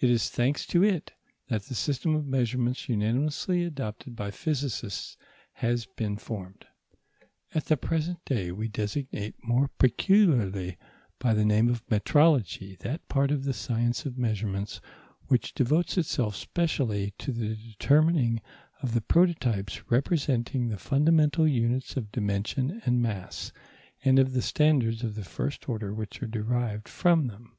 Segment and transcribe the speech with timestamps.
[0.00, 1.12] It is thanks to it
[1.46, 5.16] that the system of measurements unanimously adopted by physicists
[5.52, 6.64] has been formed.
[7.54, 10.76] At the present day we designate more peculiarly
[11.20, 14.80] by the name of metrology that part of the science of measurements
[15.28, 18.40] which devotes itself specially to the determining
[18.82, 23.52] of the prototypes representing the fundamental units of dimension and mass,
[24.04, 27.56] and of the standards of the first order which are derived from them.